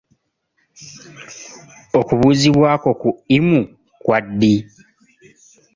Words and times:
Okubuuzibwa 1.99 2.69
kwo 2.81 2.91
ku 3.01 3.09
imu 3.37 3.59
kwa 4.03 4.17
ddi? 4.25 4.55